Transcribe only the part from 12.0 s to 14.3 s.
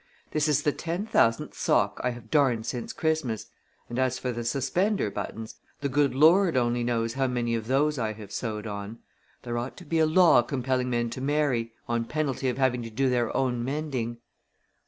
penalty of having to do their own mending."